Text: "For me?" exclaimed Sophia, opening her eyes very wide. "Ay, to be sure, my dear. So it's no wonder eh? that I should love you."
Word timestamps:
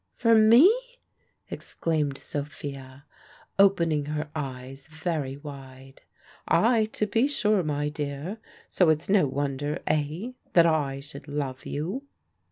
"For 0.15 0.33
me?" 0.33 0.97
exclaimed 1.51 2.17
Sophia, 2.17 3.05
opening 3.59 4.05
her 4.05 4.31
eyes 4.35 4.87
very 4.87 5.37
wide. 5.37 6.01
"Ay, 6.47 6.85
to 6.93 7.05
be 7.05 7.27
sure, 7.27 7.61
my 7.61 7.87
dear. 7.87 8.39
So 8.67 8.89
it's 8.89 9.09
no 9.09 9.27
wonder 9.27 9.77
eh? 9.85 10.31
that 10.53 10.65
I 10.65 11.01
should 11.01 11.27
love 11.27 11.67
you." 11.67 12.07